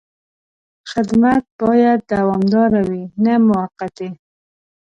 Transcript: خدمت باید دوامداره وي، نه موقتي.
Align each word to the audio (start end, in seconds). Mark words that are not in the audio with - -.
خدمت 0.91 1.43
باید 1.61 1.99
دوامداره 2.13 2.81
وي، 2.89 3.03
نه 3.23 3.33
موقتي. 3.47 4.09